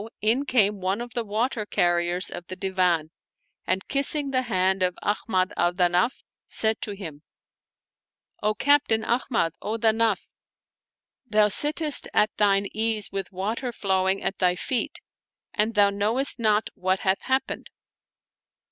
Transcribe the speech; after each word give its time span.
in 0.19 0.45
came 0.47 0.81
one 0.81 0.99
of 0.99 1.13
the 1.13 1.23
water 1.23 1.63
carriers 1.63 2.31
of 2.31 2.43
the 2.47 2.55
Divan 2.55 3.11
and, 3.67 3.87
kissing 3.87 4.31
the 4.31 4.41
hand 4.41 4.81
of 4.81 4.97
Ahmad 5.03 5.53
al 5.55 5.73
Danaf, 5.75 6.23
said 6.47 6.81
to 6.81 6.93
him," 6.95 7.21
O 8.41 8.55
Captain 8.55 9.03
Ahmad, 9.05 9.53
O 9.61 9.77
Danaf 9.77 10.27
1 11.27 11.27
thou 11.43 11.47
sittest 11.49 12.07
at 12.15 12.35
thine 12.37 12.65
ease 12.73 13.11
with 13.11 13.31
water 13.31 13.71
flowing 13.71 14.23
at 14.23 14.39
thy 14.39 14.55
feet, 14.55 15.01
and 15.53 15.75
thou 15.75 15.91
knowest 15.91 16.39
not 16.39 16.71
what 16.73 17.01
hath 17.01 17.21
happened." 17.25 17.69